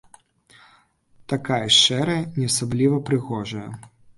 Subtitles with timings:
[1.35, 3.71] Такая ж шэрая, не асабліва прыгожая.